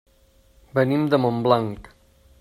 [0.79, 1.91] Venim de Montblanc.